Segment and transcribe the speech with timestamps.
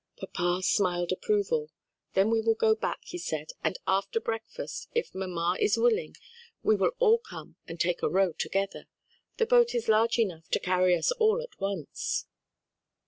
[0.17, 1.69] Papa smiled approval.
[2.15, 6.15] "Then we will go back," he said, "and after breakfast, if mamma is willing,
[6.63, 8.87] we will all come and take a row together;
[9.37, 12.25] the boat is large enough to carry us all at once."